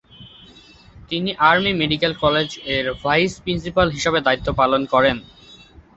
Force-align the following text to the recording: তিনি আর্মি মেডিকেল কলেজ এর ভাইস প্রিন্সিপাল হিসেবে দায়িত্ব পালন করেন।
তিনি 1.09 1.29
আর্মি 1.49 1.71
মেডিকেল 1.81 2.13
কলেজ 2.23 2.49
এর 2.75 2.85
ভাইস 3.01 3.31
প্রিন্সিপাল 3.43 3.87
হিসেবে 3.95 4.19
দায়িত্ব 4.27 4.47
পালন 4.59 4.81
করেন। 4.93 5.17